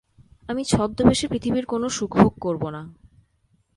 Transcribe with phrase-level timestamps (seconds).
[0.49, 2.81] আমি ছদ্মবেশে পৃথিবীর কোনো সুখভোগ করব না।